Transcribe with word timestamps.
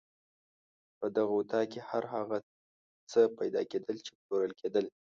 په 0.99 1.07
دغه 1.15 1.33
اطاق 1.39 1.65
کې 1.71 1.79
هر 1.89 2.03
هغه 2.13 2.37
څه 3.11 3.21
پیدا 3.39 3.61
کېدل 3.71 3.97
چې 4.05 4.11
پلورل 4.21 4.53
کېدل. 4.61 4.85